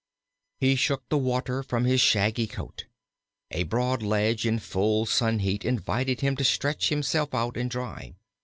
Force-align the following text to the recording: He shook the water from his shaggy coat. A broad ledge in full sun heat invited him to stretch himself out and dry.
He 0.57 0.75
shook 0.75 1.07
the 1.09 1.17
water 1.19 1.61
from 1.61 1.85
his 1.85 2.01
shaggy 2.01 2.47
coat. 2.47 2.85
A 3.51 3.61
broad 3.65 4.01
ledge 4.01 4.47
in 4.47 4.57
full 4.57 5.05
sun 5.05 5.37
heat 5.37 5.63
invited 5.63 6.21
him 6.21 6.35
to 6.37 6.43
stretch 6.43 6.89
himself 6.89 7.35
out 7.35 7.55
and 7.55 7.69
dry. 7.69 8.15